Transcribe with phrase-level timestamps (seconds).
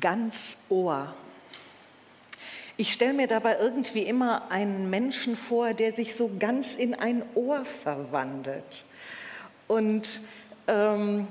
[0.00, 1.14] Ganz Ohr.
[2.76, 7.22] Ich stelle mir dabei irgendwie immer einen Menschen vor, der sich so ganz in ein
[7.34, 8.84] Ohr verwandelt.
[9.68, 10.22] Und
[10.68, 11.28] ähm,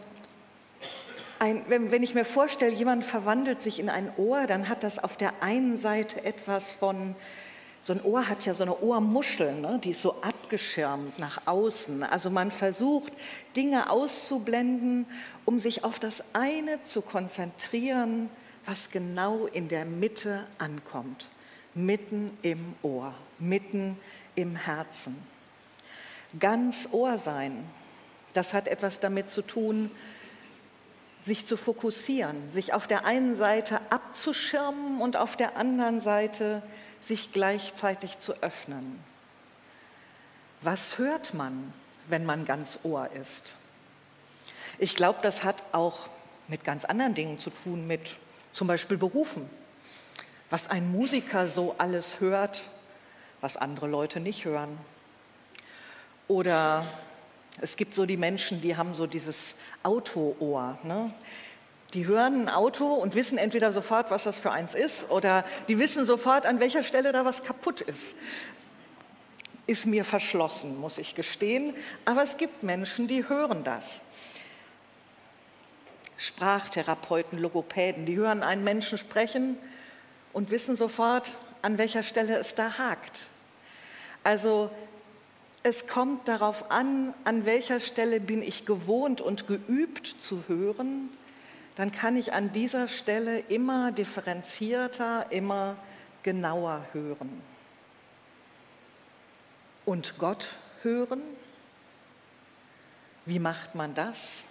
[1.40, 5.04] ein, wenn, wenn, ich mir vorstelle, jemand verwandelt sich in ein Ohr, dann hat das
[5.04, 7.16] auf der einen Seite etwas von,
[7.82, 9.80] so ein Ohr hat ja so eine Ohrmuschel, ne?
[9.84, 12.04] die ist so abgeschirmt nach außen.
[12.04, 13.14] Also man versucht,
[13.56, 15.08] Dinge auszublenden,
[15.46, 18.30] um sich auf das eine zu konzentrieren,
[18.66, 21.28] was genau in der Mitte ankommt,
[21.74, 23.98] mitten im Ohr, mitten
[24.36, 25.16] im Herzen.
[26.40, 27.64] Ganz Ohr sein,
[28.34, 29.92] das hat etwas damit zu tun,
[31.22, 36.64] sich zu fokussieren, sich auf der einen Seite abzuschirmen und auf der anderen Seite
[37.00, 39.00] sich gleichzeitig zu öffnen.
[40.62, 41.74] Was hört man,
[42.08, 43.56] wenn man ganz Ohr ist?
[44.78, 46.08] Ich glaube, das hat auch
[46.48, 48.18] mit ganz anderen Dingen zu tun, mit
[48.54, 49.50] zum Beispiel Berufen.
[50.50, 52.70] Was ein Musiker so alles hört,
[53.40, 54.78] was andere Leute nicht hören.
[56.28, 56.86] Oder
[57.60, 60.78] es gibt so die Menschen, die haben so dieses Autoohr.
[60.84, 61.14] Ne?
[61.94, 65.78] Die hören ein Auto und wissen entweder sofort, was das für eins ist, oder die
[65.78, 68.16] wissen sofort, an welcher Stelle da was kaputt ist.
[69.68, 71.74] Ist mir verschlossen, muss ich gestehen.
[72.06, 74.02] Aber es gibt Menschen, die hören das.
[76.22, 79.58] Sprachtherapeuten, Logopäden, die hören einen Menschen sprechen
[80.34, 83.28] und wissen sofort, an welcher Stelle es da hakt.
[84.24, 84.70] Also
[85.64, 91.10] es kommt darauf an, an welcher Stelle bin ich gewohnt und geübt zu hören,
[91.76, 95.76] dann kann ich an dieser Stelle immer differenzierter, immer
[96.22, 97.42] genauer hören.
[99.86, 101.24] Und Gott hören?
[103.26, 104.51] Wie macht man das?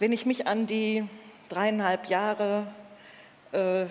[0.00, 1.06] Wenn ich mich an die
[1.50, 2.66] dreieinhalb Jahre
[3.52, 3.84] äh,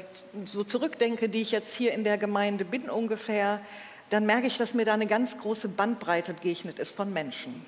[0.43, 3.61] so zurückdenke, die ich jetzt hier in der Gemeinde bin ungefähr,
[4.09, 7.63] dann merke ich, dass mir da eine ganz große Bandbreite begegnet ist von Menschen.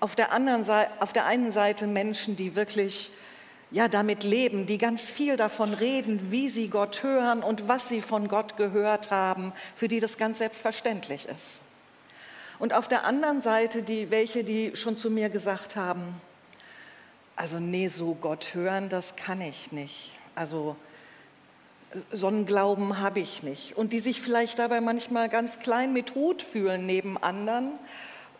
[0.00, 3.10] Auf der, anderen Seite, auf der einen Seite Menschen, die wirklich
[3.70, 8.00] ja, damit leben, die ganz viel davon reden, wie sie Gott hören und was sie
[8.00, 11.60] von Gott gehört haben, für die das ganz selbstverständlich ist.
[12.58, 16.18] Und auf der anderen Seite die, welche, die schon zu mir gesagt haben,
[17.42, 20.16] also nee, so Gott hören, das kann ich nicht.
[20.36, 20.76] Also
[22.12, 23.76] so einen Glauben habe ich nicht.
[23.76, 27.72] Und die sich vielleicht dabei manchmal ganz klein mit Hut fühlen neben anderen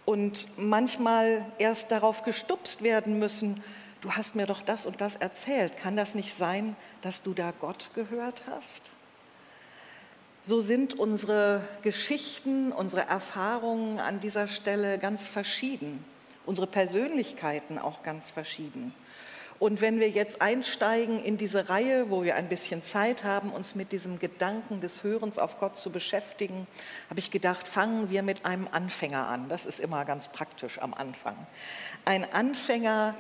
[0.05, 3.61] und manchmal erst darauf gestupst werden müssen,
[4.03, 5.77] du hast mir doch das und das erzählt.
[5.79, 8.93] Kann das nicht sein, dass du da Gott gehört hast?
[10.43, 16.05] So sind unsere Geschichten, unsere Erfahrungen an dieser Stelle ganz verschieden
[16.47, 18.94] unsere Persönlichkeiten auch ganz verschieden.
[19.62, 23.76] Und wenn wir jetzt einsteigen in diese Reihe, wo wir ein bisschen Zeit haben, uns
[23.76, 26.66] mit diesem Gedanken des Hörens auf Gott zu beschäftigen,
[27.08, 29.48] habe ich gedacht, fangen wir mit einem Anfänger an.
[29.48, 31.36] Das ist immer ganz praktisch am Anfang.
[32.04, 33.14] Ein Anfänger,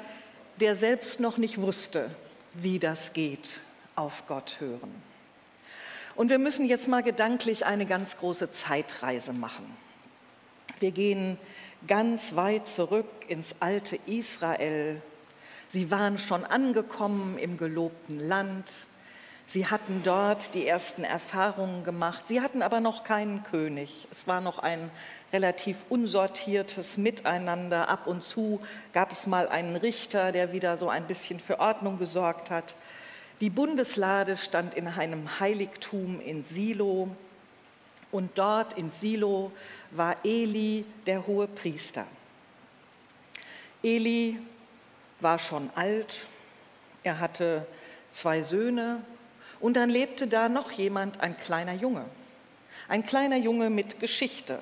[0.58, 2.10] der selbst noch nicht wusste,
[2.54, 3.60] wie das geht,
[3.94, 4.92] auf Gott hören.
[6.16, 9.64] Und wir müssen jetzt mal gedanklich eine ganz große Zeitreise machen.
[10.80, 11.38] Wir gehen
[11.86, 15.00] ganz weit zurück ins alte Israel.
[15.68, 18.70] Sie waren schon angekommen im gelobten Land.
[19.46, 22.28] Sie hatten dort die ersten Erfahrungen gemacht.
[22.28, 24.06] Sie hatten aber noch keinen König.
[24.10, 24.90] Es war noch ein
[25.32, 27.88] relativ unsortiertes Miteinander.
[27.88, 28.60] Ab und zu
[28.92, 32.74] gab es mal einen Richter, der wieder so ein bisschen für Ordnung gesorgt hat.
[33.40, 37.08] Die Bundeslade stand in einem Heiligtum in Silo.
[38.10, 39.52] Und dort in Silo
[39.92, 42.06] war Eli der hohe Priester.
[43.82, 44.38] Eli
[45.20, 46.26] war schon alt,
[47.02, 47.66] er hatte
[48.10, 49.02] zwei Söhne
[49.60, 52.04] und dann lebte da noch jemand, ein kleiner Junge.
[52.88, 54.58] Ein kleiner Junge mit Geschichte.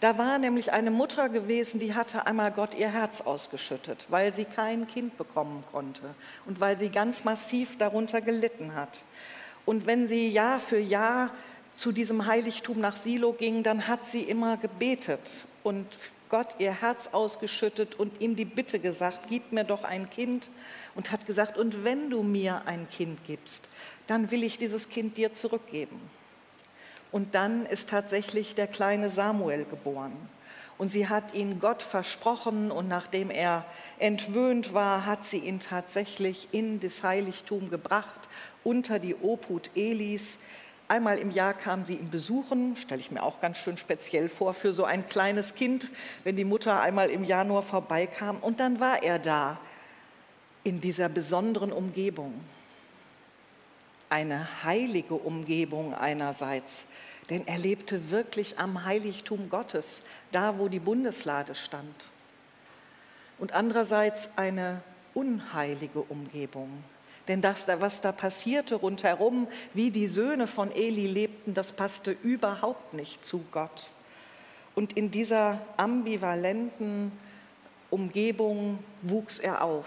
[0.00, 4.44] Da war nämlich eine Mutter gewesen, die hatte einmal Gott ihr Herz ausgeschüttet, weil sie
[4.44, 6.14] kein Kind bekommen konnte
[6.46, 9.04] und weil sie ganz massiv darunter gelitten hat.
[9.66, 11.30] Und wenn sie Jahr für Jahr
[11.72, 15.86] zu diesem Heiligtum nach Silo ging, dann hat sie immer gebetet und
[16.28, 20.48] Gott ihr Herz ausgeschüttet und ihm die Bitte gesagt, gib mir doch ein Kind
[20.94, 23.64] und hat gesagt, und wenn du mir ein Kind gibst,
[24.06, 26.00] dann will ich dieses Kind dir zurückgeben.
[27.12, 30.12] Und dann ist tatsächlich der kleine Samuel geboren.
[30.78, 33.66] Und sie hat ihn Gott versprochen und nachdem er
[33.98, 38.28] entwöhnt war, hat sie ihn tatsächlich in das Heiligtum gebracht,
[38.64, 40.38] unter die Obhut Elis.
[40.90, 44.54] Einmal im Jahr kam sie ihn besuchen, stelle ich mir auch ganz schön speziell vor
[44.54, 45.88] für so ein kleines Kind,
[46.24, 48.38] wenn die Mutter einmal im Januar vorbeikam.
[48.38, 49.60] Und dann war er da
[50.64, 52.34] in dieser besonderen Umgebung.
[54.08, 56.86] eine heilige Umgebung einerseits,
[57.30, 60.02] denn er lebte wirklich am Heiligtum Gottes,
[60.32, 61.94] da wo die Bundeslade stand.
[63.38, 64.82] Und andererseits eine
[65.14, 66.82] unheilige Umgebung.
[67.28, 72.94] Denn das, was da passierte rundherum, wie die Söhne von Eli lebten, das passte überhaupt
[72.94, 73.88] nicht zu Gott.
[74.74, 77.12] Und in dieser ambivalenten
[77.90, 79.86] Umgebung wuchs er auf.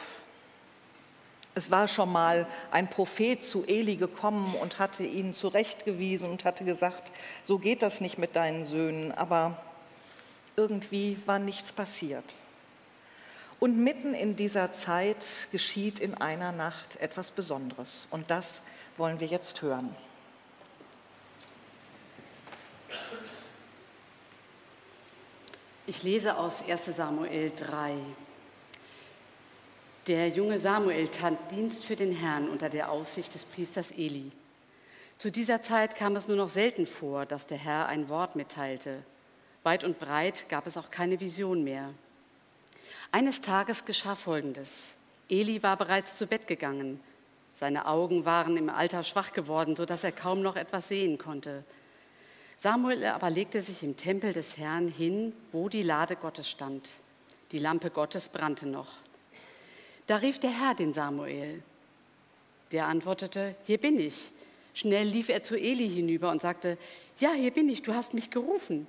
[1.56, 6.64] Es war schon mal ein Prophet zu Eli gekommen und hatte ihn zurechtgewiesen und hatte
[6.64, 7.12] gesagt,
[7.44, 9.58] so geht das nicht mit deinen Söhnen, aber
[10.56, 12.26] irgendwie war nichts passiert.
[13.64, 18.64] Und mitten in dieser Zeit geschieht in einer Nacht etwas Besonderes und das
[18.98, 19.96] wollen wir jetzt hören.
[25.88, 27.94] Ich lese aus 1 Samuel 3.
[30.08, 34.30] Der junge Samuel tat Dienst für den Herrn unter der Aufsicht des Priesters Eli.
[35.18, 39.04] Zu dieser Zeit kam es nur noch selten vor, dass der Herr ein Wort mitteilte.
[39.64, 41.94] Weit und breit gab es auch keine Vision mehr.
[43.14, 44.96] Eines Tages geschah Folgendes.
[45.30, 47.00] Eli war bereits zu Bett gegangen.
[47.54, 51.64] Seine Augen waren im Alter schwach geworden, sodass er kaum noch etwas sehen konnte.
[52.58, 56.90] Samuel aber legte sich im Tempel des Herrn hin, wo die Lade Gottes stand.
[57.52, 58.98] Die Lampe Gottes brannte noch.
[60.08, 61.62] Da rief der Herr den Samuel.
[62.72, 64.32] Der antwortete, hier bin ich.
[64.74, 66.80] Schnell lief er zu Eli hinüber und sagte,
[67.20, 68.88] ja, hier bin ich, du hast mich gerufen.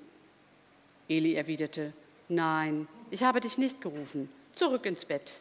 [1.10, 1.92] Eli erwiderte,
[2.30, 5.40] nein, ich habe dich nicht gerufen, zurück ins Bett.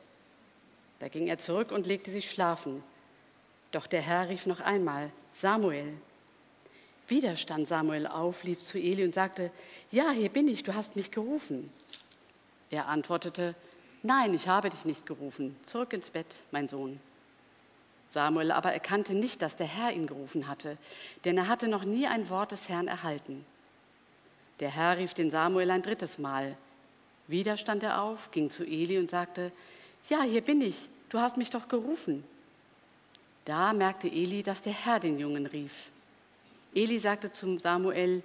[1.00, 2.84] Da ging er zurück und legte sich schlafen.
[3.72, 5.94] Doch der Herr rief noch einmal, Samuel.
[7.08, 9.52] Wieder stand Samuel auf, lief zu Eli und sagte,
[9.92, 11.74] ja, hier bin ich, du hast mich gerufen.
[12.70, 13.56] Er antwortete,
[14.04, 15.56] Nein, ich habe dich nicht gerufen.
[15.64, 17.00] Zurück ins Bett, mein Sohn.
[18.06, 20.78] Samuel aber erkannte nicht, dass der Herr ihn gerufen hatte,
[21.25, 23.46] denn er hatte noch nie ein Wort des Herrn erhalten.
[24.60, 26.56] Der Herr rief den Samuel ein drittes Mal.
[27.28, 29.52] Wieder stand er auf, ging zu Eli und sagte,
[30.10, 32.24] Ja, hier bin ich, du hast mich doch gerufen.
[33.46, 35.92] Da merkte Eli, dass der Herr den Jungen rief.
[36.74, 38.24] Eli sagte zum Samuel,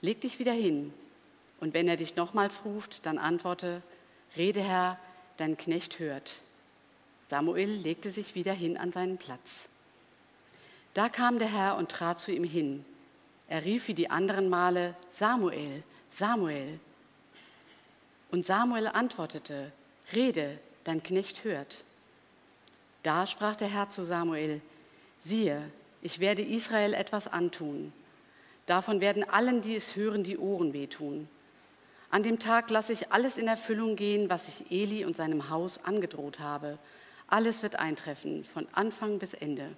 [0.00, 0.92] Leg dich wieder hin,
[1.60, 3.82] und wenn er dich nochmals ruft, dann antworte,
[4.36, 4.98] Rede Herr,
[5.36, 6.36] dein Knecht hört.
[7.26, 9.68] Samuel legte sich wieder hin an seinen Platz.
[10.94, 12.84] Da kam der Herr und trat zu ihm hin.
[13.48, 16.80] Er rief wie die anderen Male, Samuel, Samuel.
[18.30, 19.72] Und Samuel antwortete,
[20.14, 21.84] Rede, dein Knecht hört.
[23.02, 24.60] Da sprach der Herr zu Samuel,
[25.18, 25.62] siehe,
[26.02, 27.92] ich werde Israel etwas antun.
[28.66, 31.28] Davon werden allen, die es hören, die Ohren wehtun.
[32.10, 35.84] An dem Tag lasse ich alles in Erfüllung gehen, was ich Eli und seinem Haus
[35.84, 36.78] angedroht habe.
[37.28, 39.70] Alles wird eintreffen, von Anfang bis Ende.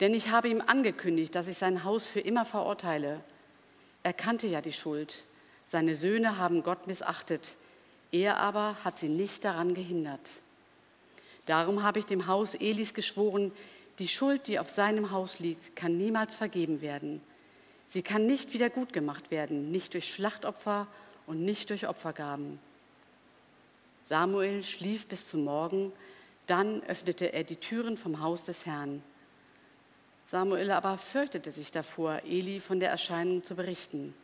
[0.00, 3.20] Denn ich habe ihm angekündigt, dass ich sein Haus für immer verurteile.
[4.02, 5.24] Er kannte ja die Schuld.
[5.64, 7.54] Seine Söhne haben Gott missachtet.
[8.10, 10.30] Er aber hat sie nicht daran gehindert.
[11.46, 13.52] Darum habe ich dem Haus Elis geschworen,
[13.98, 17.20] die Schuld, die auf seinem Haus liegt, kann niemals vergeben werden.
[17.86, 20.86] Sie kann nicht wieder gut gemacht werden, nicht durch Schlachtopfer
[21.26, 22.58] und nicht durch Opfergaben.
[24.04, 25.92] Samuel schlief bis zum Morgen,
[26.46, 29.02] dann öffnete er die Türen vom Haus des Herrn.
[30.26, 34.14] Samuel aber fürchtete sich davor, Eli von der Erscheinung zu berichten.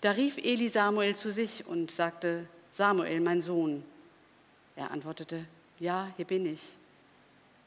[0.00, 3.84] Da rief Eli Samuel zu sich und sagte, Samuel, mein Sohn.
[4.76, 5.44] Er antwortete,
[5.78, 6.62] ja, hier bin ich.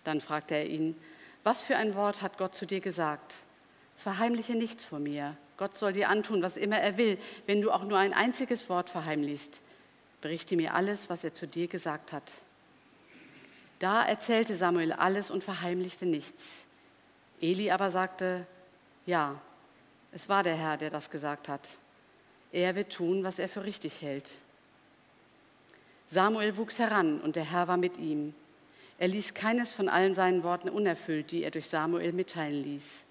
[0.04, 0.96] Dann fragte er ihn,
[1.44, 3.36] was für ein Wort hat Gott zu dir gesagt?
[3.96, 5.38] Verheimliche nichts vor mir.
[5.58, 7.18] Gott soll dir antun, was immer er will.
[7.46, 9.62] Wenn du auch nur ein einziges Wort verheimlichst,
[10.22, 12.34] berichte mir alles, was er zu dir gesagt hat.
[13.80, 16.66] Da erzählte Samuel alles und verheimlichte nichts.
[17.40, 18.46] Eli aber sagte,
[19.06, 19.40] ja,
[20.12, 21.70] es war der Herr, der das gesagt hat.
[22.51, 24.32] Er wird tun, was er für richtig hält.
[26.08, 28.34] Samuel wuchs heran und der Herr war mit ihm.
[28.98, 33.04] Er ließ keines von allen seinen Worten unerfüllt, die er durch Samuel mitteilen ließ.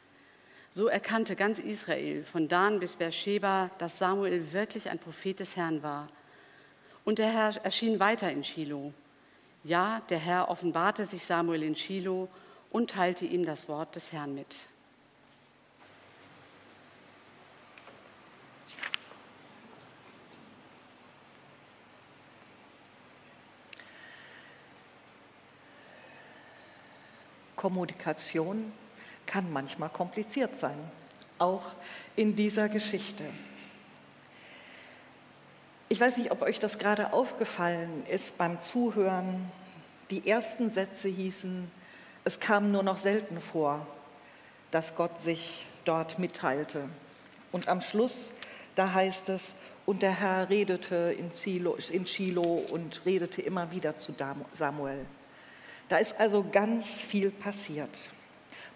[0.73, 5.83] So erkannte ganz Israel von Dan bis Beersheba, dass Samuel wirklich ein Prophet des Herrn
[5.83, 6.09] war.
[7.05, 8.93] Und der Herr erschien weiter in Shiloh.
[9.63, 12.29] Ja, der Herr offenbarte sich Samuel in Shiloh
[12.71, 14.67] und teilte ihm das Wort des Herrn mit.
[27.67, 28.73] Kommunikation
[29.27, 30.79] kann manchmal kompliziert sein,
[31.41, 31.73] auch
[32.15, 33.25] in dieser Geschichte.
[35.89, 39.51] Ich weiß nicht, ob euch das gerade aufgefallen ist beim Zuhören.
[40.11, 41.69] Die ersten Sätze hießen,
[42.23, 43.85] es kam nur noch selten vor,
[44.71, 46.89] dass Gott sich dort mitteilte.
[47.51, 48.33] Und am Schluss,
[48.77, 49.57] da heißt es,
[49.87, 54.15] und der Herr redete in Shiloh, und redete immer wieder zu
[54.53, 55.05] Samuel.
[55.89, 57.97] Da ist also ganz viel passiert.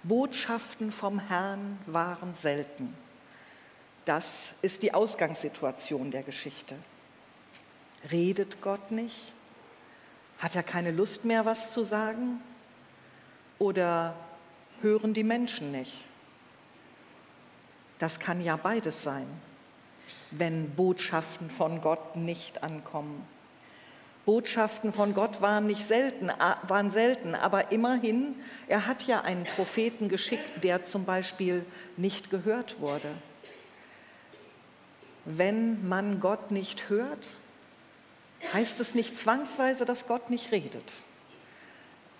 [0.02, 2.97] Botschaften vom Herrn waren selten.
[4.05, 6.75] Das ist die Ausgangssituation der Geschichte.
[8.11, 9.35] Redet Gott nicht?
[10.38, 12.40] Hat er keine Lust mehr, was zu sagen?
[13.59, 14.14] Oder
[14.81, 16.05] hören die Menschen nicht?
[17.99, 19.26] Das kann ja beides sein,
[20.31, 23.26] wenn Botschaften von Gott nicht ankommen.
[24.27, 26.31] Botschaften von Gott waren nicht selten,
[26.62, 28.35] waren selten, aber immerhin,
[28.69, 31.65] er hat ja einen Propheten geschickt, der zum Beispiel
[31.97, 33.09] nicht gehört wurde.
[35.25, 37.29] Wenn man Gott nicht hört,
[38.53, 40.93] heißt es nicht zwangsweise, dass Gott nicht redet.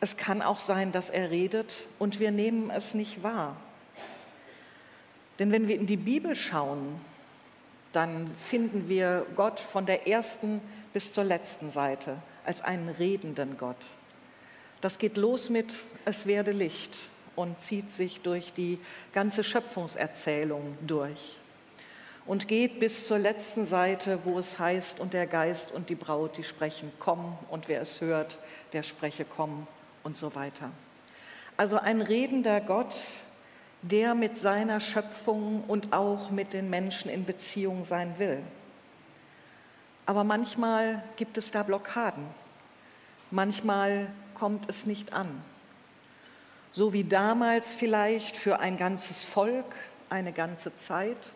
[0.01, 3.57] Es kann auch sein, dass er redet und wir nehmen es nicht wahr.
[5.39, 7.01] Denn wenn wir in die Bibel schauen,
[7.93, 10.61] dann finden wir Gott von der ersten
[10.93, 13.91] bis zur letzten Seite als einen redenden Gott.
[14.81, 18.79] Das geht los mit Es werde Licht und zieht sich durch die
[19.13, 21.41] ganze Schöpfungserzählung durch
[22.27, 26.37] und geht bis zur letzten Seite, wo es heißt, und der Geist und die Braut,
[26.37, 28.39] die sprechen, komm, und wer es hört,
[28.73, 29.67] der spreche, komm,
[30.03, 30.71] und so weiter.
[31.57, 32.95] Also ein redender Gott,
[33.83, 38.43] der mit seiner Schöpfung und auch mit den Menschen in Beziehung sein will.
[40.07, 42.27] Aber manchmal gibt es da Blockaden.
[43.31, 45.29] Manchmal kommt es nicht an.
[46.73, 49.75] So wie damals vielleicht für ein ganzes Volk,
[50.09, 51.33] eine ganze Zeit.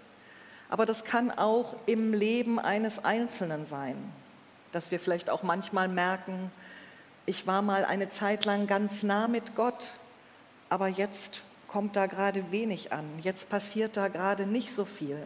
[0.68, 3.96] Aber das kann auch im Leben eines Einzelnen sein,
[4.72, 6.50] dass wir vielleicht auch manchmal merken,
[7.26, 9.92] ich war mal eine Zeit lang ganz nah mit Gott,
[10.68, 11.42] aber jetzt
[11.74, 15.18] kommt da gerade wenig an, jetzt passiert da gerade nicht so viel.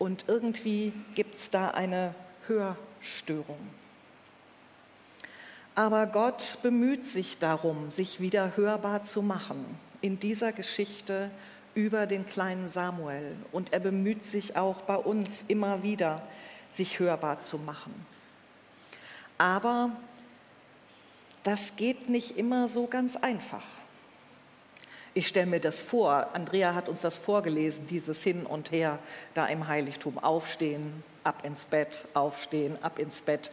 [0.00, 2.12] Und irgendwie gibt es da eine
[2.48, 3.60] Hörstörung.
[5.76, 9.64] Aber Gott bemüht sich darum, sich wieder hörbar zu machen
[10.00, 11.30] in dieser Geschichte
[11.76, 13.36] über den kleinen Samuel.
[13.52, 16.20] Und er bemüht sich auch bei uns immer wieder,
[16.68, 17.94] sich hörbar zu machen.
[19.38, 19.90] Aber
[21.44, 23.62] das geht nicht immer so ganz einfach.
[25.16, 28.98] Ich stelle mir das vor, Andrea hat uns das vorgelesen, dieses Hin und Her
[29.34, 30.18] da im Heiligtum.
[30.18, 33.52] Aufstehen, ab ins Bett, aufstehen, ab ins Bett.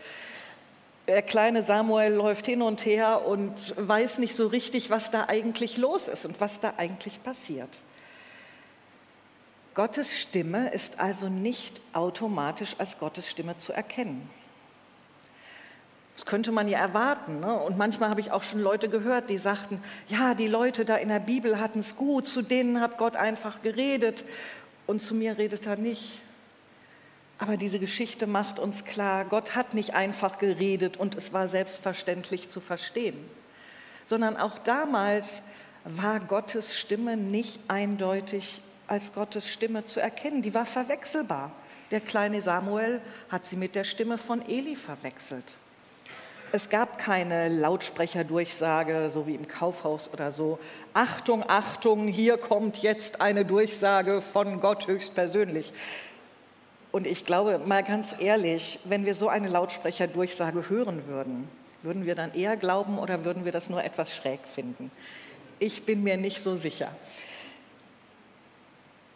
[1.08, 5.78] Der kleine Samuel läuft hin und her und weiß nicht so richtig, was da eigentlich
[5.78, 7.82] los ist und was da eigentlich passiert.
[9.74, 14.30] Gottes Stimme ist also nicht automatisch als Gottes Stimme zu erkennen.
[16.16, 17.40] Das könnte man ja erwarten.
[17.40, 17.54] Ne?
[17.54, 21.10] Und manchmal habe ich auch schon Leute gehört, die sagten, ja, die Leute da in
[21.10, 24.26] der Bibel hatten es gut, zu denen hat Gott einfach geredet
[24.88, 26.22] und zu mir redet er nicht.
[27.38, 32.50] Aber diese Geschichte macht uns klar, Gott hat nicht einfach geredet und es war selbstverständlich
[32.50, 33.18] zu verstehen,
[34.04, 35.42] sondern auch damals
[35.84, 40.42] war Gottes Stimme nicht eindeutig als Gottes Stimme zu erkennen.
[40.42, 41.52] Die war verwechselbar.
[41.90, 45.58] Der kleine Samuel hat sie mit der Stimme von Eli verwechselt.
[46.54, 50.60] Es gab keine Lautsprecherdurchsage, so wie im Kaufhaus oder so.
[50.94, 55.72] Achtung, Achtung, hier kommt jetzt eine Durchsage von Gott höchstpersönlich.
[56.92, 61.48] Und ich glaube, mal ganz ehrlich, wenn wir so eine Lautsprecherdurchsage hören würden,
[61.84, 64.92] würden wir dann eher glauben oder würden wir das nur etwas schräg finden?
[65.58, 66.94] Ich bin mir nicht so sicher.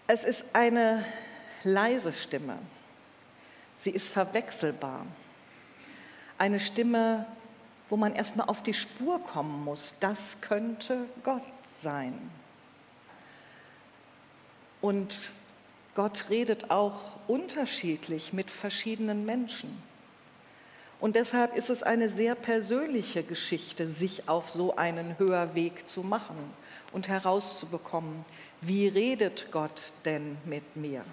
[0.07, 1.03] Es ist eine
[1.63, 2.57] leise Stimme.
[3.77, 5.05] Sie ist verwechselbar.
[6.37, 7.25] Eine Stimme,
[7.89, 9.95] wo man erstmal auf die Spur kommen muss.
[9.99, 11.43] Das könnte Gott
[11.81, 12.13] sein.
[14.81, 15.31] Und
[15.95, 19.81] Gott redet auch unterschiedlich mit verschiedenen Menschen.
[20.99, 26.37] Und deshalb ist es eine sehr persönliche Geschichte, sich auf so einen Hörweg zu machen
[26.93, 28.25] und herauszubekommen,
[28.61, 31.03] wie redet Gott denn mit mir?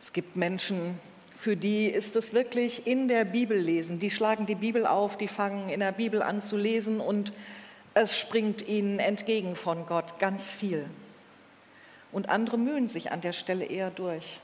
[0.00, 1.00] Es gibt Menschen,
[1.38, 4.00] für die ist es wirklich in der Bibel lesen.
[4.00, 7.32] Die schlagen die Bibel auf, die fangen in der Bibel an zu lesen und
[7.94, 10.84] es springt ihnen entgegen von Gott ganz viel.
[12.10, 14.40] Und andere mühen sich an der Stelle eher durch.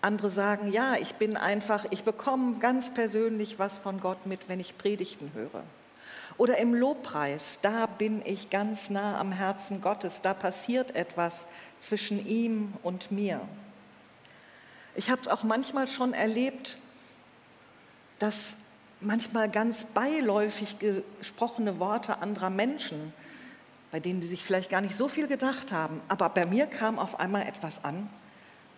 [0.00, 4.60] Andere sagen, ja, ich bin einfach, ich bekomme ganz persönlich was von Gott mit, wenn
[4.60, 5.64] ich Predigten höre.
[6.38, 11.46] Oder im Lobpreis, da bin ich ganz nah am Herzen Gottes, da passiert etwas
[11.80, 13.40] zwischen ihm und mir.
[14.96, 16.78] Ich habe es auch manchmal schon erlebt,
[18.18, 18.54] dass
[19.00, 23.12] manchmal ganz beiläufig gesprochene Worte anderer Menschen,
[23.90, 26.00] bei denen die sich vielleicht gar nicht so viel gedacht haben.
[26.08, 28.08] Aber bei mir kam auf einmal etwas an.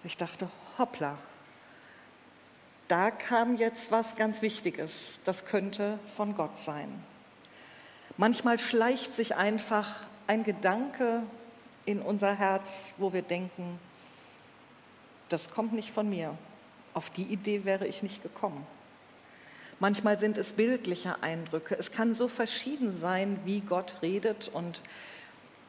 [0.03, 1.17] Ich dachte, hoppla,
[2.89, 5.21] da kam jetzt was ganz Wichtiges.
[5.25, 6.89] Das könnte von Gott sein.
[8.17, 11.23] Manchmal schleicht sich einfach ein Gedanke
[11.85, 13.79] in unser Herz, wo wir denken,
[15.29, 16.37] das kommt nicht von mir.
[16.95, 18.67] Auf die Idee wäre ich nicht gekommen.
[19.81, 21.77] Manchmal sind es bildliche Eindrücke.
[21.79, 24.49] Es kann so verschieden sein, wie Gott redet.
[24.49, 24.81] Und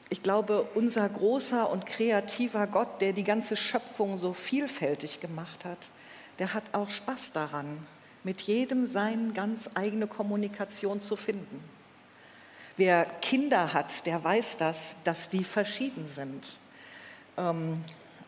[0.10, 5.92] ich glaube, unser großer und kreativer Gott, der die ganze Schöpfung so vielfältig gemacht hat,
[6.40, 7.86] der hat auch Spaß daran,
[8.24, 11.64] mit jedem seine ganz eigene Kommunikation zu finden.
[12.78, 16.58] Wer Kinder hat, der weiß das, dass die verschieden sind.
[17.38, 17.74] Ähm,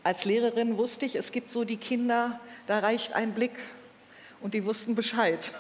[0.04, 3.58] als Lehrerin wusste ich, es gibt so die Kinder, da reicht ein Blick
[4.42, 5.52] und die wussten Bescheid.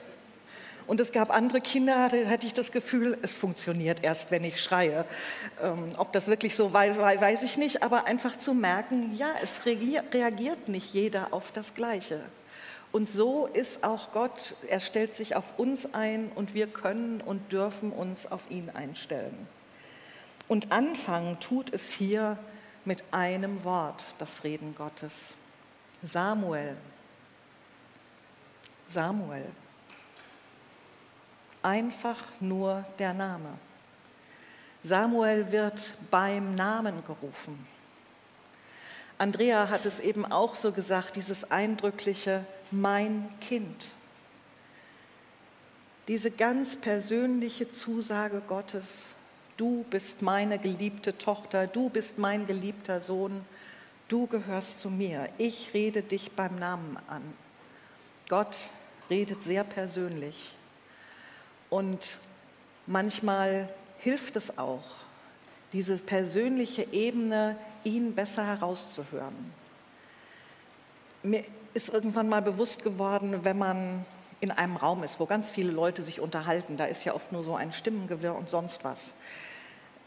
[0.87, 4.61] Und es gab andere Kinder, da hatte ich das Gefühl, es funktioniert erst, wenn ich
[4.61, 5.05] schreie.
[5.61, 9.65] Ähm, ob das wirklich so war, weiß ich nicht, aber einfach zu merken, ja, es
[9.65, 12.19] reagiert nicht jeder auf das Gleiche.
[12.91, 17.53] Und so ist auch Gott, er stellt sich auf uns ein und wir können und
[17.53, 19.47] dürfen uns auf ihn einstellen.
[20.49, 22.37] Und anfangen tut es hier
[22.85, 25.35] mit einem Wort, das Reden Gottes.
[26.01, 26.75] Samuel.
[28.87, 29.45] Samuel.
[31.61, 33.49] Einfach nur der Name.
[34.83, 37.67] Samuel wird beim Namen gerufen.
[39.19, 43.89] Andrea hat es eben auch so gesagt, dieses eindrückliche mein Kind.
[46.07, 49.09] Diese ganz persönliche Zusage Gottes,
[49.61, 53.45] du bist meine geliebte Tochter, du bist mein geliebter Sohn,
[54.07, 57.21] du gehörst zu mir, ich rede dich beim Namen an.
[58.27, 58.57] Gott
[59.11, 60.55] redet sehr persönlich
[61.69, 62.17] und
[62.87, 64.83] manchmal hilft es auch,
[65.73, 69.53] diese persönliche Ebene, ihn besser herauszuhören.
[71.21, 71.43] Mir
[71.75, 74.05] ist irgendwann mal bewusst geworden, wenn man
[74.39, 77.43] in einem Raum ist, wo ganz viele Leute sich unterhalten, da ist ja oft nur
[77.43, 79.13] so ein Stimmengewirr und sonst was.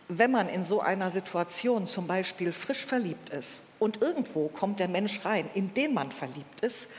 [0.09, 4.89] Wenn man in so einer Situation zum Beispiel frisch verliebt ist und irgendwo kommt der
[4.89, 6.91] Mensch rein, in den man verliebt ist,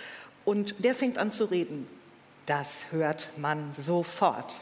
[0.43, 1.87] und der fängt an zu reden,
[2.45, 4.61] das hört man sofort.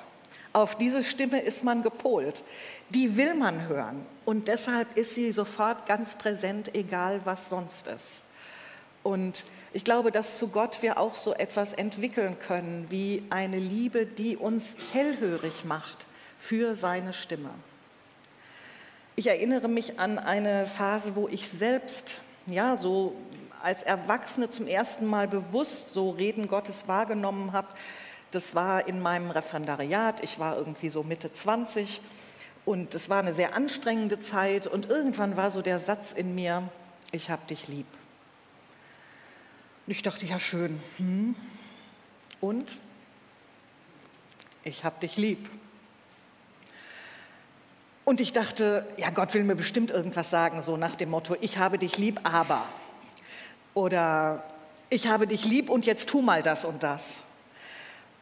[0.53, 2.43] Auf diese Stimme ist man gepolt.
[2.89, 4.05] Die will man hören.
[4.23, 8.23] Und deshalb ist sie sofort ganz präsent, egal was sonst ist.
[9.01, 14.05] Und ich glaube, dass zu Gott wir auch so etwas entwickeln können, wie eine Liebe,
[14.05, 17.49] die uns hellhörig macht für seine Stimme.
[19.15, 22.15] Ich erinnere mich an eine Phase, wo ich selbst,
[22.47, 23.15] ja, so
[23.61, 27.67] als Erwachsene zum ersten Mal bewusst so Reden Gottes wahrgenommen habe.
[28.31, 30.23] Das war in meinem Referendariat.
[30.23, 32.01] Ich war irgendwie so Mitte 20
[32.65, 34.65] und es war eine sehr anstrengende Zeit.
[34.65, 36.63] Und irgendwann war so der Satz in mir:
[37.11, 37.85] Ich habe dich lieb.
[39.85, 40.81] Und ich dachte, ja schön.
[40.97, 41.35] Hm.
[42.41, 42.79] Und?
[44.63, 45.49] Ich habe dich lieb.
[48.05, 51.57] Und ich dachte, ja, Gott will mir bestimmt irgendwas sagen, so nach dem Motto, ich
[51.57, 52.63] habe dich lieb, aber.
[53.73, 54.43] Oder
[54.89, 57.21] ich habe dich lieb und jetzt tu mal das und das.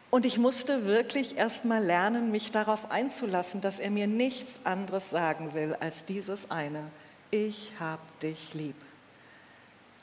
[0.10, 5.10] Und ich musste wirklich erst mal lernen, mich darauf einzulassen, dass er mir nichts anderes
[5.10, 6.84] sagen will als dieses eine.
[7.32, 8.76] Ich habe dich lieb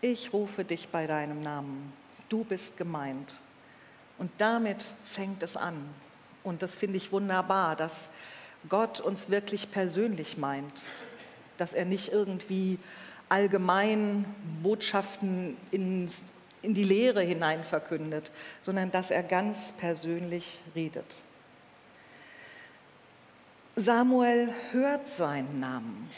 [0.01, 1.93] ich rufe dich bei deinem Namen,
[2.29, 3.35] du bist gemeint.
[4.19, 5.77] Und damit fängt es an.
[6.43, 8.11] Und das finde ich wunderbar, dass
[8.69, 10.73] Gott uns wirklich persönlich meint,
[11.59, 12.79] dass er nicht irgendwie
[13.29, 14.25] allgemein
[14.63, 16.23] Botschaften ins,
[16.63, 21.23] in die Lehre hinein verkündet, sondern dass er ganz persönlich redet.
[23.77, 26.11] Samuel hört seinen Namen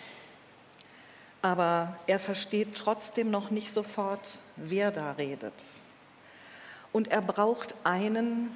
[1.43, 5.55] aber er versteht trotzdem noch nicht sofort, wer da redet.
[6.93, 8.51] Und er braucht einen,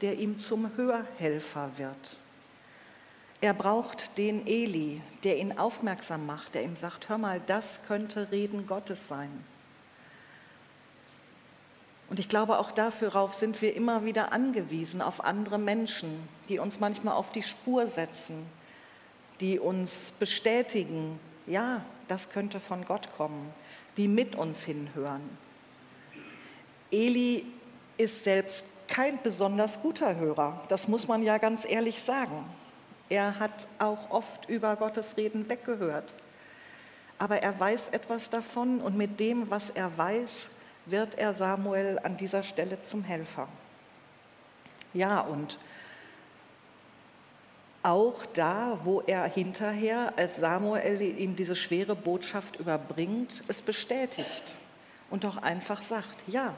[0.00, 2.18] der ihm zum Hörhelfer wird.
[3.42, 8.30] Er braucht den Eli, der ihn aufmerksam macht, der ihm sagt, hör mal, das könnte
[8.30, 9.30] Reden Gottes sein.
[12.10, 16.80] Und ich glaube, auch darauf sind wir immer wieder angewiesen, auf andere Menschen, die uns
[16.80, 18.46] manchmal auf die Spur setzen,
[19.38, 23.52] die uns bestätigen, ja, das könnte von Gott kommen,
[23.96, 25.22] die mit uns hinhören.
[26.90, 27.46] Eli
[27.96, 32.44] ist selbst kein besonders guter Hörer, das muss man ja ganz ehrlich sagen.
[33.10, 36.14] Er hat auch oft über Gottes Reden weggehört.
[37.18, 40.48] Aber er weiß etwas davon und mit dem, was er weiß,
[40.86, 43.46] wird er Samuel an dieser Stelle zum Helfer.
[44.94, 45.58] Ja, und
[47.82, 54.56] Auch da, wo er hinterher, als Samuel ihm diese schwere Botschaft überbringt, es bestätigt
[55.08, 56.52] und doch einfach sagt, ja,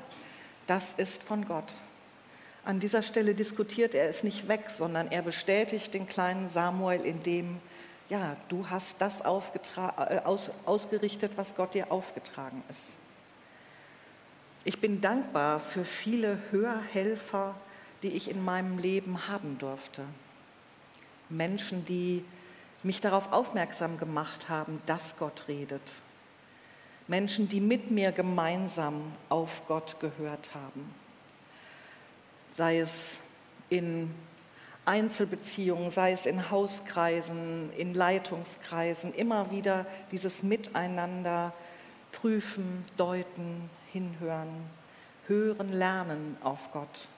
[0.67, 1.73] das ist von Gott.
[2.65, 7.23] An dieser Stelle diskutiert er es nicht weg, sondern er bestätigt den kleinen Samuel in
[7.23, 7.61] dem,
[8.09, 9.25] ja, du hast das äh,
[10.25, 12.97] aus, ausgerichtet, was Gott dir aufgetragen ist.
[14.65, 17.57] Ich bin dankbar für viele Hörhelfer,
[18.05, 20.05] die ich in meinem Leben haben durfte.
[21.29, 22.25] Menschen, die
[22.85, 25.95] mich darauf aufmerksam gemacht haben, dass Gott redet.
[27.09, 31.02] Menschen, die mit mir gemeinsam auf Gott gehört haben.
[32.53, 33.19] Sei es
[33.71, 34.15] in
[34.85, 41.53] Einzelbeziehungen, sei es in Hauskreisen, in Leitungskreisen, immer wieder dieses Miteinander
[42.13, 44.71] prüfen, deuten, hinhören,
[45.27, 47.09] hören, lernen auf Gott.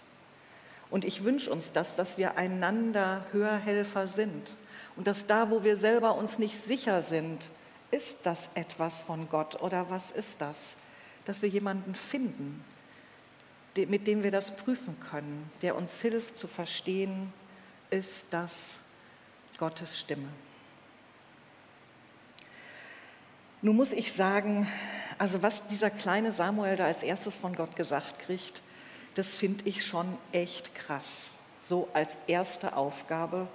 [0.91, 4.55] Und ich wünsche uns das, dass wir einander Hörhelfer sind
[4.97, 7.51] und dass da, wo wir selber uns nicht sicher sind,
[7.91, 10.77] ist das etwas von Gott oder was ist das?
[11.25, 12.65] Dass wir jemanden finden,
[13.77, 17.33] mit dem wir das prüfen können, der uns hilft zu verstehen,
[17.91, 18.79] ist das
[19.59, 20.29] Gottes Stimme.
[23.63, 24.69] Nun muss ich sagen,
[25.19, 28.63] also was dieser kleine Samuel da als erstes von Gott gesagt kriegt,
[29.15, 31.31] das finde ich schon echt krass.
[31.61, 33.49] So als erste Aufgabe.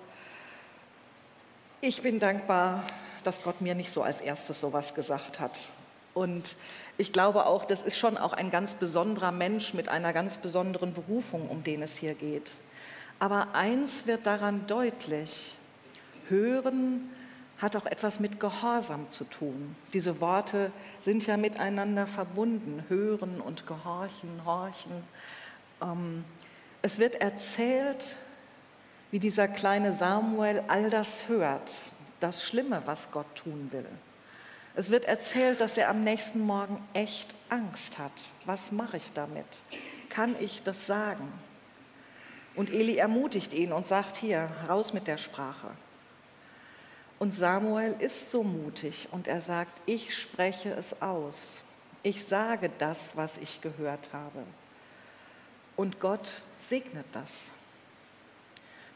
[1.81, 2.83] Ich bin dankbar,
[3.23, 5.69] dass Gott mir nicht so als erstes sowas gesagt hat.
[6.13, 6.55] Und
[6.97, 10.93] ich glaube auch, das ist schon auch ein ganz besonderer Mensch mit einer ganz besonderen
[10.93, 12.51] Berufung, um den es hier geht.
[13.19, 15.55] Aber eins wird daran deutlich,
[16.29, 17.09] hören
[17.57, 19.75] hat auch etwas mit Gehorsam zu tun.
[19.93, 25.03] Diese Worte sind ja miteinander verbunden, hören und gehorchen, horchen.
[25.81, 26.23] Ähm,
[26.81, 28.15] es wird erzählt,
[29.11, 31.71] wie dieser kleine Samuel all das hört,
[32.21, 33.85] das Schlimme, was Gott tun will.
[34.79, 38.13] Es wird erzählt, dass er am nächsten Morgen echt Angst hat.
[38.45, 39.43] Was mache ich damit?
[40.07, 41.29] Kann ich das sagen?
[42.55, 45.67] Und Eli ermutigt ihn und sagt, hier, raus mit der Sprache.
[47.19, 51.57] Und Samuel ist so mutig und er sagt, ich spreche es aus.
[52.01, 54.45] Ich sage das, was ich gehört habe.
[55.75, 57.51] Und Gott segnet das.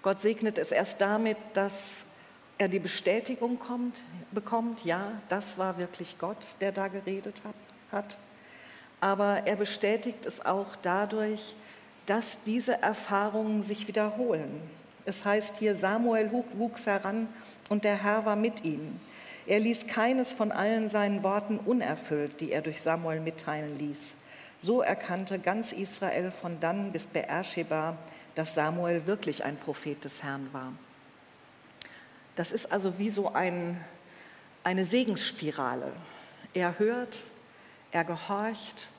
[0.01, 2.03] Gott segnet es erst damit, dass
[2.57, 3.95] er die Bestätigung kommt,
[4.31, 7.41] bekommt, ja, das war wirklich Gott, der da geredet
[7.91, 8.17] hat.
[9.01, 11.55] Aber er bestätigt es auch dadurch,
[12.05, 14.61] dass diese Erfahrungen sich wiederholen.
[15.05, 17.27] Es heißt hier, Samuel wuchs heran
[17.69, 18.99] und der Herr war mit ihm.
[19.45, 24.13] Er ließ keines von allen seinen Worten unerfüllt, die er durch Samuel mitteilen ließ.
[24.57, 27.97] So erkannte ganz Israel von dann bis Beersheba,
[28.35, 30.71] dass Samuel wirklich ein Prophet des Herrn war.
[32.35, 33.83] Das ist also wie so ein,
[34.63, 35.91] eine Segensspirale.
[36.53, 37.25] Er hört,
[37.91, 38.89] er gehorcht,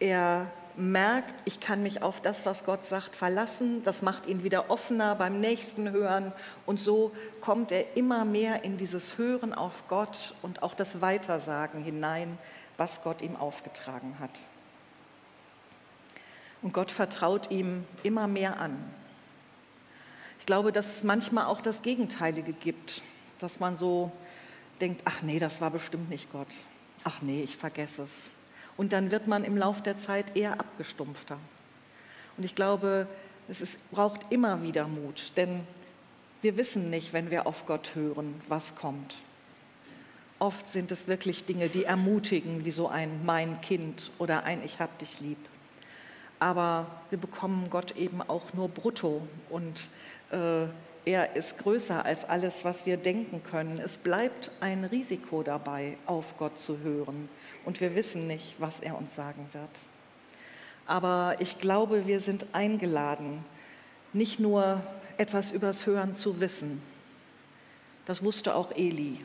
[0.00, 3.82] er merkt, ich kann mich auf das, was Gott sagt, verlassen.
[3.84, 6.32] Das macht ihn wieder offener beim nächsten Hören.
[6.66, 11.82] Und so kommt er immer mehr in dieses Hören auf Gott und auch das Weitersagen
[11.82, 12.38] hinein,
[12.76, 14.40] was Gott ihm aufgetragen hat.
[16.62, 18.82] Und Gott vertraut ihm immer mehr an.
[20.42, 23.02] Ich glaube, dass es manchmal auch das Gegenteilige gibt,
[23.38, 24.10] dass man so
[24.80, 26.48] denkt, ach nee, das war bestimmt nicht Gott.
[27.04, 28.32] Ach nee, ich vergesse es.
[28.76, 31.38] Und dann wird man im Laufe der Zeit eher abgestumpfter.
[32.36, 33.06] Und ich glaube,
[33.46, 35.64] es ist, braucht immer wieder Mut, denn
[36.40, 39.18] wir wissen nicht, wenn wir auf Gott hören, was kommt.
[40.40, 44.80] Oft sind es wirklich Dinge, die ermutigen, wie so ein Mein Kind oder ein Ich
[44.80, 45.38] hab dich lieb
[46.42, 49.88] aber wir bekommen Gott eben auch nur brutto und
[50.32, 50.66] äh,
[51.04, 53.78] er ist größer als alles, was wir denken können.
[53.78, 57.28] Es bleibt ein Risiko dabei, auf Gott zu hören
[57.64, 59.86] und wir wissen nicht, was er uns sagen wird.
[60.84, 63.44] Aber ich glaube, wir sind eingeladen,
[64.12, 64.82] nicht nur
[65.18, 66.82] etwas übers Hören zu wissen,
[68.04, 69.20] das wusste auch Eli,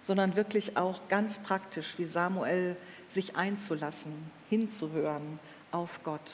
[0.00, 2.74] sondern wirklich auch ganz praktisch, wie Samuel
[3.10, 4.14] sich einzulassen,
[4.48, 5.38] hinzuhören,
[5.72, 6.32] auf Gott.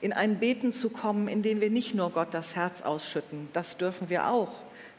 [0.00, 3.76] In ein Beten zu kommen, in dem wir nicht nur Gott das Herz ausschütten, das
[3.76, 4.52] dürfen wir auch.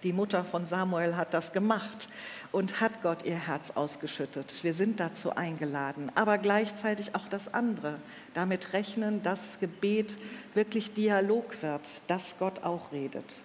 [0.04, 2.08] Die Mutter von Samuel hat das gemacht
[2.52, 4.64] und hat Gott ihr Herz ausgeschüttet.
[4.64, 8.00] Wir sind dazu eingeladen, aber gleichzeitig auch das andere.
[8.34, 10.18] Damit rechnen, dass Gebet
[10.54, 13.42] wirklich Dialog wird, dass Gott auch redet.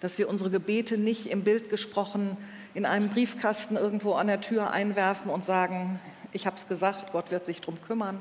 [0.00, 2.36] Dass wir unsere Gebete nicht im Bild gesprochen
[2.74, 6.00] in einem Briefkasten irgendwo an der Tür einwerfen und sagen,
[6.32, 8.18] ich habe es gesagt, Gott wird sich darum kümmern,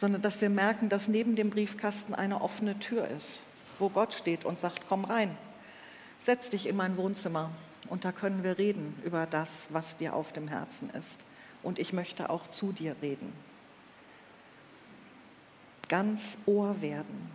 [0.00, 3.40] sondern dass wir merken, dass neben dem Briefkasten eine offene Tür ist,
[3.78, 5.36] wo Gott steht und sagt, komm rein.
[6.18, 7.50] Setz dich in mein Wohnzimmer
[7.90, 11.20] und da können wir reden über das, was dir auf dem Herzen ist.
[11.62, 13.30] Und ich möchte auch zu dir reden.
[15.90, 17.30] Ganz Ohr werden,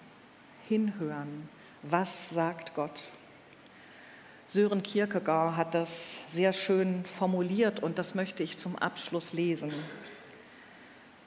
[0.68, 1.48] hinhören,
[1.84, 3.12] was sagt Gott.
[4.48, 9.72] Sören Kierkegaard hat das sehr schön formuliert und das möchte ich zum Abschluss lesen.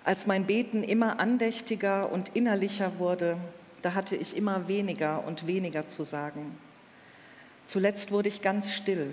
[0.09, 3.37] Als mein Beten immer andächtiger und innerlicher wurde,
[3.83, 6.57] da hatte ich immer weniger und weniger zu sagen.
[7.67, 9.11] Zuletzt wurde ich ganz still.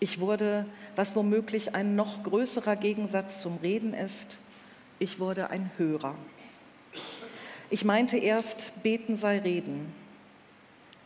[0.00, 4.36] Ich wurde, was womöglich ein noch größerer Gegensatz zum Reden ist,
[4.98, 6.14] ich wurde ein Hörer.
[7.70, 9.90] Ich meinte erst, beten sei reden.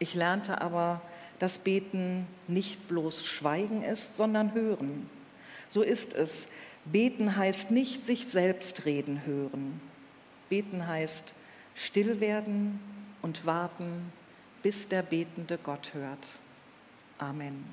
[0.01, 1.01] Ich lernte aber,
[1.39, 5.09] dass beten nicht bloß Schweigen ist, sondern hören.
[5.69, 6.49] So ist es.
[6.93, 9.81] Beten heißt nicht sich selbst reden hören.
[10.49, 11.35] Beten heißt
[11.75, 12.81] still werden
[13.23, 14.13] und warten,
[14.63, 16.27] bis der betende Gott hört.
[17.19, 17.65] Amen.